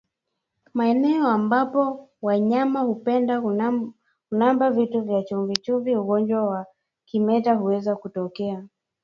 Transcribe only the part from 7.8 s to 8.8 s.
kutokea